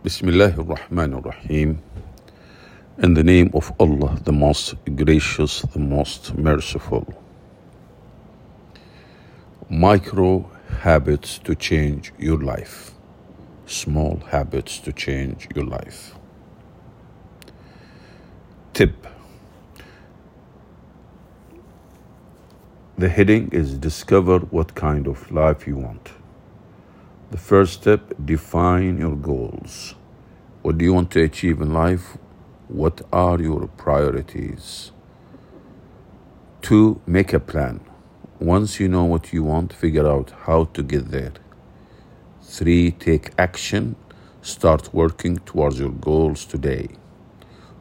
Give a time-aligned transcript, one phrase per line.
[0.00, 1.82] Bismillah ar-Rahman ar-Rahim.
[2.98, 7.04] In the name of Allah, the most gracious, the most merciful.
[9.68, 10.48] Micro
[10.82, 12.92] habits to change your life.
[13.66, 16.14] Small habits to change your life.
[18.74, 19.04] Tip.
[22.96, 26.10] The heading is Discover what kind of life you want.
[27.30, 29.94] The first step define your goals.
[30.62, 32.16] What do you want to achieve in life?
[32.68, 34.92] What are your priorities?
[36.62, 37.80] Two, make a plan.
[38.40, 41.34] Once you know what you want, figure out how to get there.
[42.42, 43.96] Three, take action.
[44.40, 46.88] Start working towards your goals today.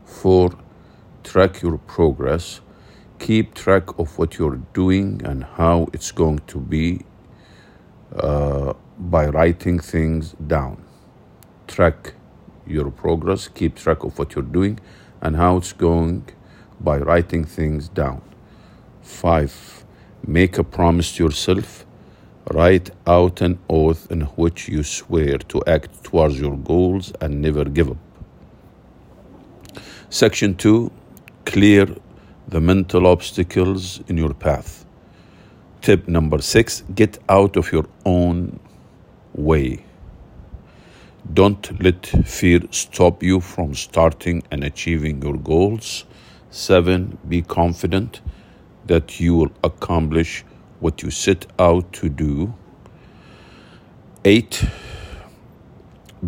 [0.04, 0.57] Four,
[1.23, 2.59] track your progress.
[3.20, 7.05] Keep track of what you're doing and how it's going to be
[8.13, 10.83] uh, by writing things down.
[11.67, 12.13] Track
[12.65, 14.79] your progress, keep track of what you're doing
[15.21, 16.27] and how it's going
[16.79, 18.21] by writing things down.
[19.01, 19.85] Five,
[20.26, 21.85] make a promise to yourself.
[22.54, 27.65] Write out an oath in which you swear to act towards your goals and never
[27.65, 27.98] give up.
[30.09, 30.91] Section 2
[31.45, 31.87] Clear
[32.48, 34.85] the mental obstacles in your path.
[35.82, 38.59] Tip number 6 Get out of your own
[39.38, 39.85] way.
[41.34, 46.05] Don't let fear stop you from starting and achieving your goals.
[46.49, 48.21] Seven, be confident
[48.85, 50.44] that you will accomplish
[50.79, 52.54] what you set out to do.
[54.24, 54.66] Eight,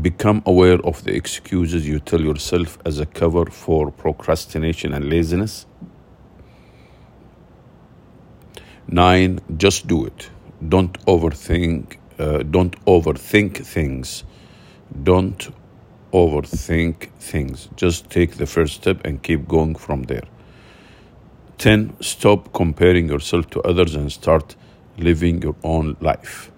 [0.01, 5.65] become aware of the excuses you tell yourself as a cover for procrastination and laziness.
[8.87, 10.29] Nine, just do it.
[10.67, 11.98] Don't overthink.
[12.19, 14.25] Uh, don't overthink things.
[15.03, 15.49] Don't
[16.11, 17.69] overthink things.
[17.77, 20.27] Just take the first step and keep going from there.
[21.59, 22.01] 10.
[22.01, 24.57] Stop comparing yourself to others and start
[24.97, 26.51] living your own life.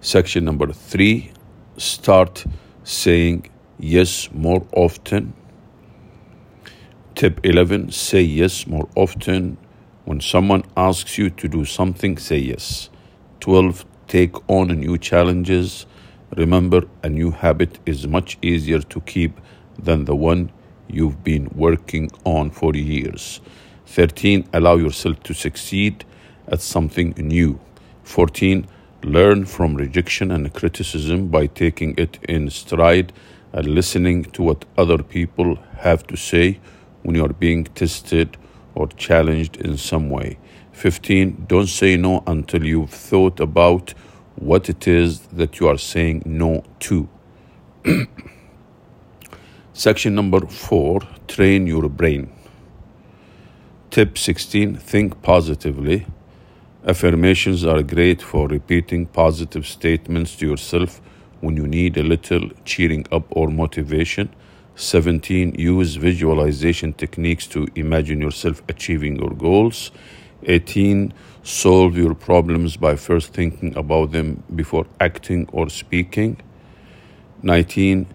[0.00, 1.30] Section number 3.
[1.76, 2.44] Start
[2.82, 3.48] saying
[3.78, 5.34] yes more often.
[7.14, 7.92] Tip 11.
[7.92, 9.56] Say yes more often.
[10.04, 12.90] When someone asks you to do something, say yes.
[13.44, 13.84] 12.
[14.08, 15.84] Take on new challenges.
[16.34, 19.38] Remember, a new habit is much easier to keep
[19.78, 20.50] than the one
[20.88, 23.42] you've been working on for years.
[23.84, 24.48] 13.
[24.54, 26.06] Allow yourself to succeed
[26.48, 27.60] at something new.
[28.04, 28.66] 14.
[29.02, 33.12] Learn from rejection and criticism by taking it in stride
[33.52, 36.58] and listening to what other people have to say
[37.02, 38.38] when you are being tested
[38.74, 40.38] or challenged in some way.
[40.72, 41.46] 15.
[41.48, 43.94] Don't say no until you've thought about
[44.36, 47.08] what it is that you are saying no to.
[49.72, 52.32] Section number 4 Train your brain.
[53.90, 56.06] Tip 16 Think positively.
[56.86, 61.00] Affirmations are great for repeating positive statements to yourself
[61.40, 64.34] when you need a little cheering up or motivation.
[64.76, 65.54] 17.
[65.56, 69.90] Use visualization techniques to imagine yourself achieving your goals.
[70.44, 71.12] 18.
[71.42, 76.40] Solve your problems by first thinking about them before acting or speaking.
[77.42, 78.06] 19.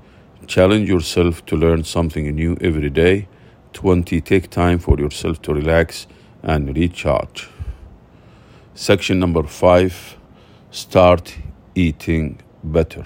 [0.48, 3.28] Challenge yourself to learn something new every day.
[3.74, 4.20] 20.
[4.22, 6.08] Take time for yourself to relax
[6.44, 7.48] and recharge.
[8.74, 10.18] Section number 5.
[10.72, 11.38] Start
[11.76, 13.06] eating better.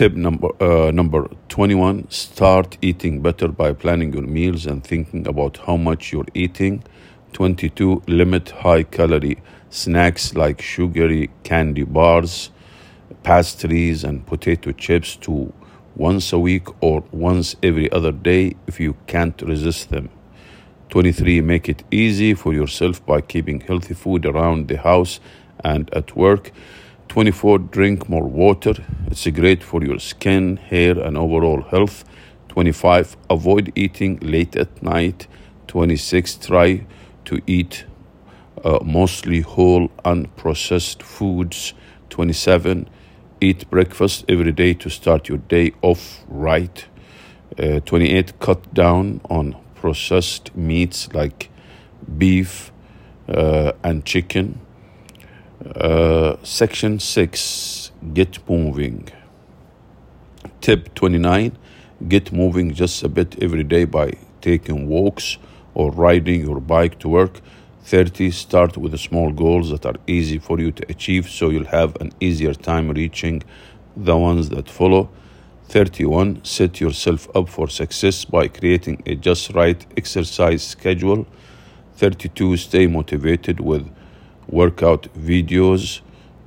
[0.00, 5.58] Tip number uh, number 21 start eating better by planning your meals and thinking about
[5.66, 6.82] how much you're eating.
[7.34, 12.50] 22 limit high calorie snacks like sugary candy bars
[13.24, 15.52] pastries and potato chips to
[15.96, 20.08] once a week or once every other day if you can't resist them.
[20.88, 25.20] 23 make it easy for yourself by keeping healthy food around the house
[25.62, 26.52] and at work
[27.10, 28.72] 24 drink more water.
[29.08, 32.04] It's great for your skin hair and overall health.
[32.50, 35.26] 25 avoid eating late at night.
[35.66, 36.86] 26 try
[37.24, 37.84] to eat
[38.64, 41.74] uh, mostly whole unprocessed foods.
[42.10, 42.88] 27
[43.40, 46.86] eat breakfast every day to start your day off right.
[47.58, 51.50] Uh, 28 cut down on processed meats like
[52.18, 52.70] beef
[53.28, 54.60] uh, and chicken
[55.76, 59.08] uh, section 6 Get moving.
[60.60, 61.56] Tip 29
[62.08, 65.38] Get moving just a bit every day by taking walks
[65.74, 67.40] or riding your bike to work.
[67.84, 71.96] 30 Start with small goals that are easy for you to achieve so you'll have
[72.00, 73.42] an easier time reaching
[73.96, 75.10] the ones that follow.
[75.68, 76.44] 31.
[76.44, 81.26] Set yourself up for success by creating a just right exercise schedule.
[81.96, 82.56] 32.
[82.56, 83.88] Stay motivated with
[84.50, 86.00] workout videos,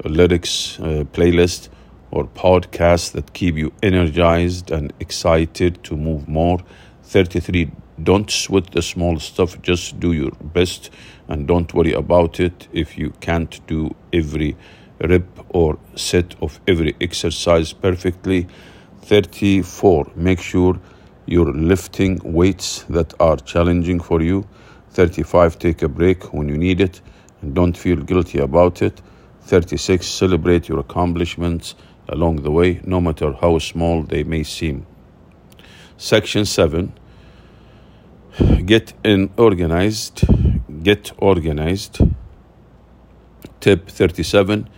[0.03, 1.69] lyrics, uh, playlist,
[2.11, 6.59] or podcasts that keep you energized and excited to move more.
[7.03, 7.71] 33.
[8.01, 10.89] Don't sweat the small stuff, just do your best
[11.27, 14.55] and don't worry about it if you can't do every
[14.99, 18.47] rep or set of every exercise perfectly.
[19.01, 20.11] 34.
[20.15, 20.79] Make sure
[21.25, 24.47] you're lifting weights that are challenging for you.
[24.91, 25.59] 35.
[25.59, 27.01] Take a break when you need it
[27.43, 29.01] and don't feel guilty about it.
[29.41, 30.07] 36.
[30.07, 31.75] Celebrate your accomplishments
[32.07, 34.85] along the way, no matter how small they may seem.
[35.97, 36.93] Section 7.
[38.65, 40.23] Get in organized.
[40.83, 41.99] Get organized.
[43.59, 44.69] Tip 37.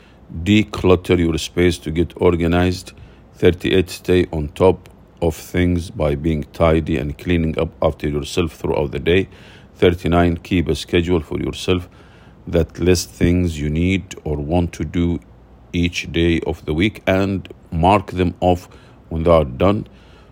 [0.43, 2.93] Declutter your space to get organized.
[3.35, 3.89] 38.
[3.89, 4.89] Stay on top
[5.21, 9.29] of things by being tidy and cleaning up after yourself throughout the day.
[9.75, 10.37] 39.
[10.37, 11.87] Keep a schedule for yourself
[12.47, 15.19] that list things you need or want to do
[15.73, 18.69] each day of the week and mark them off
[19.09, 19.87] when they are done.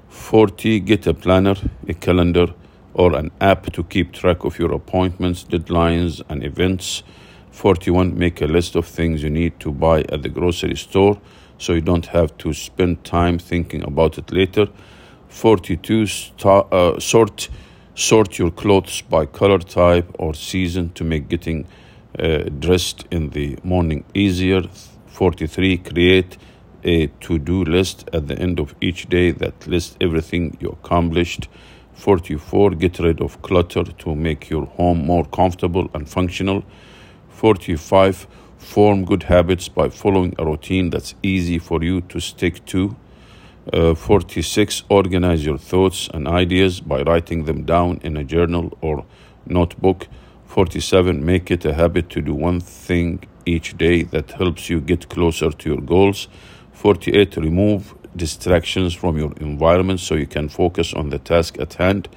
[0.10, 0.80] 40.
[0.82, 1.56] Get a planner,
[1.88, 2.54] a calendar,
[2.94, 7.04] or an app to keep track of your appointments, deadlines, and events.
[7.52, 8.18] 41.
[8.18, 11.20] Make a list of things you need to buy at the grocery store
[11.58, 14.68] so you don't have to spend time thinking about it later.
[15.30, 16.06] 42.
[16.06, 17.50] Start, uh, sort,
[17.96, 21.68] sort your clothes by color type or season to make getting
[22.20, 24.64] uh, dressed in the morning easier.
[25.08, 25.78] 43.
[25.78, 26.38] Create
[26.84, 31.48] a to do list at the end of each day that lists everything you accomplished.
[31.94, 32.72] 44.
[32.72, 36.64] Get rid of clutter to make your home more comfortable and functional.
[37.30, 38.28] 45
[38.64, 42.96] Form good habits by following a routine that's easy for you to stick to.
[43.72, 44.84] Uh, 46.
[44.90, 49.06] Organize your thoughts and ideas by writing them down in a journal or
[49.46, 50.08] notebook.
[50.54, 51.26] 47.
[51.26, 55.50] Make it a habit to do one thing each day that helps you get closer
[55.50, 56.28] to your goals.
[56.74, 57.38] 48.
[57.38, 62.08] Remove distractions from your environment so you can focus on the task at hand.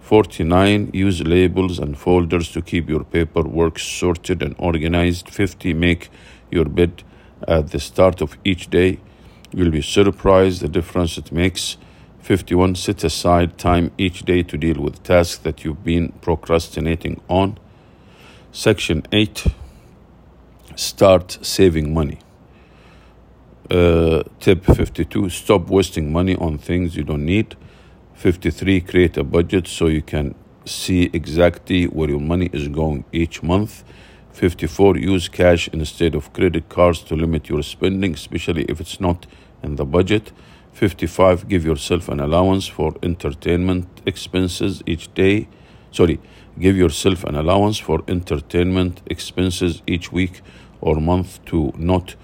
[0.00, 0.90] 49.
[0.92, 5.28] Use labels and folders to keep your paperwork sorted and organized.
[5.28, 5.72] 50.
[5.74, 6.10] Make
[6.50, 7.04] your bed
[7.46, 8.98] at the start of each day.
[9.52, 11.76] You'll be surprised the difference it makes.
[12.22, 12.74] 51.
[12.74, 17.58] Set aside time each day to deal with tasks that you've been procrastinating on.
[18.52, 19.46] Section 8.
[20.76, 22.18] Start saving money.
[23.70, 25.30] Uh, tip 52.
[25.30, 27.56] Stop wasting money on things you don't need.
[28.20, 30.34] 53 create a budget so you can
[30.66, 33.82] see exactly where your money is going each month
[34.32, 39.26] 54 use cash instead of credit cards to limit your spending especially if it's not
[39.62, 40.32] in the budget
[40.80, 45.46] 55 give yourself an allowance for entertainment expenses each day
[45.90, 46.18] sorry
[46.58, 50.40] give yourself an allowance for entertainment expenses each week
[50.80, 52.14] or month to not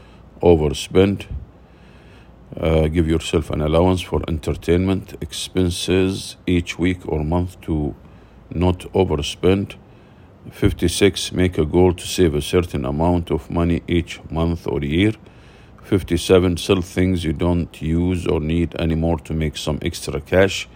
[0.41, 1.27] overspend
[2.59, 7.95] uh, give yourself an allowance for entertainment expenses each week or month to
[8.51, 9.75] not overspend.
[10.51, 11.33] 56.
[11.33, 15.13] Make a goal to save a certain amount of money each month or year.
[15.87, 16.57] 57.
[16.57, 20.69] Sell things you don't use or need anymore to make some extra cash.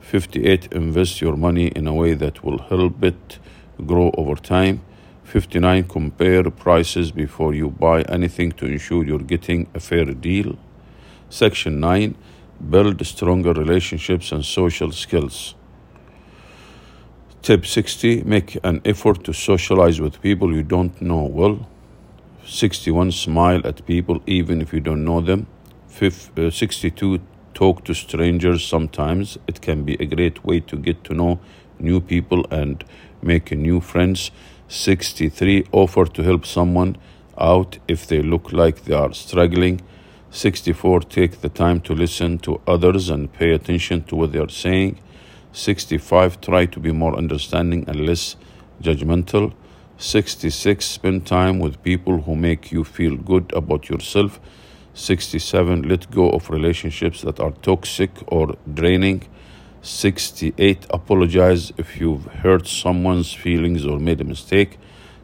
[0.00, 0.72] 58.
[0.72, 3.38] Invest your money in a way that will help it
[3.84, 4.80] grow over time.
[5.24, 5.84] 59.
[5.84, 10.56] Compare prices before you buy anything to ensure you're getting a fair deal.
[11.28, 12.16] Section 9
[12.70, 15.54] Build stronger relationships and social skills.
[17.42, 21.68] Tip 60 Make an effort to socialize with people you don't know well.
[22.46, 25.46] 61 Smile at people even if you don't know them.
[26.00, 27.20] Uh, 62
[27.54, 29.38] Talk to strangers sometimes.
[29.46, 31.40] It can be a great way to get to know
[31.78, 32.84] new people and
[33.22, 34.30] make new friends.
[34.68, 36.98] 63 Offer to help someone
[37.38, 39.80] out if they look like they are struggling.
[40.30, 41.00] 64.
[41.00, 45.00] Take the time to listen to others and pay attention to what they are saying.
[45.52, 46.40] 65.
[46.42, 48.36] Try to be more understanding and less
[48.82, 49.54] judgmental.
[49.98, 50.84] 66.
[50.84, 54.38] Spend time with people who make you feel good about yourself.
[54.92, 55.88] 67.
[55.88, 59.26] Let go of relationships that are toxic or draining.
[59.80, 60.86] 68.
[60.90, 64.78] Apologize if you've hurt someone's feelings or made a mistake.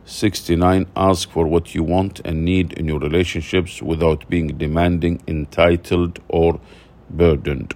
[0.06, 0.86] 69.
[0.96, 6.58] Ask for what you want and need in your relationships without being demanding, entitled, or
[7.10, 7.74] burdened.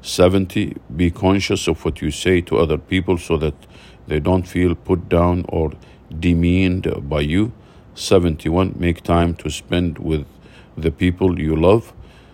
[0.00, 0.76] 70.
[0.94, 3.54] Be conscious of what you say to other people so that
[4.06, 5.72] they don't feel put down or
[6.10, 7.52] demeaned by you.
[7.94, 8.74] 71.
[8.78, 10.26] Make time to spend with
[10.76, 11.92] the people you love.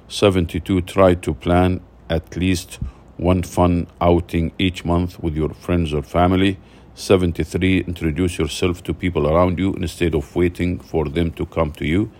[0.09, 0.83] 72.
[0.83, 2.79] Try to plan at least
[3.17, 6.59] one fun outing each month with your friends or family.
[6.95, 7.81] 73.
[7.81, 12.11] Introduce yourself to people around you instead of waiting for them to come to you.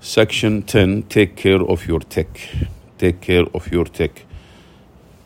[0.00, 2.40] Section 10 Take care of your tech.
[2.98, 4.25] Take care of your tech.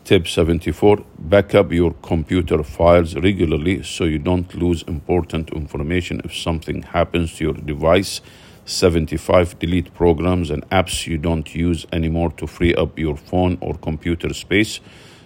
[0.03, 6.81] Tip 74 Backup your computer files regularly so you don't lose important information if something
[6.81, 8.19] happens to your device.
[8.65, 13.75] 75 Delete programs and apps you don't use anymore to free up your phone or
[13.75, 14.79] computer space.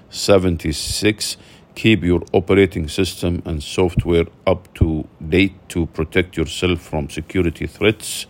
[0.09, 1.37] 76
[1.75, 8.25] Keep your operating system and software up to date to protect yourself from security threats.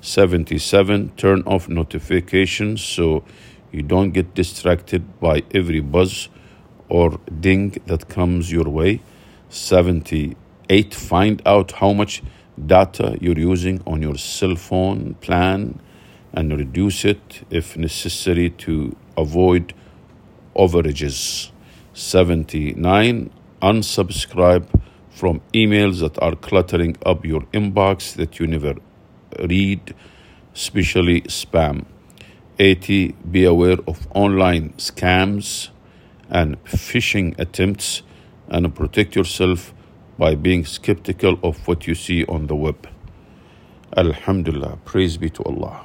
[0.00, 3.22] 77 Turn off notifications so
[3.74, 6.28] you don't get distracted by every buzz
[6.88, 9.00] or ding that comes your way.
[9.48, 12.22] 78 Find out how much
[12.64, 15.80] data you're using on your cell phone plan
[16.32, 19.74] and reduce it if necessary to avoid
[20.54, 21.50] overages.
[21.94, 23.30] 79.
[23.60, 24.68] Unsubscribe
[25.10, 28.74] from emails that are cluttering up your inbox that you never
[29.40, 29.94] read,
[30.54, 31.86] especially spam.
[32.58, 33.14] 80.
[33.30, 35.70] Be aware of online scams
[36.28, 38.02] and phishing attempts
[38.48, 39.74] and protect yourself
[40.18, 42.88] by being skeptical of what you see on the web.
[43.96, 45.84] Alhamdulillah, praise be to Allah.